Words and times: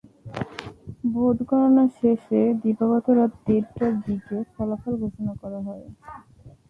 Vote 1.11 1.37
গণনা 1.49 1.85
শেষে 1.97 2.41
দিবাগত 2.61 3.05
রাত 3.17 3.31
দেড়টার 3.45 3.93
দিকে 4.05 4.35
ফলাফল 4.53 4.93
ঘোষণা 5.01 5.33
করা 5.41 5.59
হয়। 5.67 5.85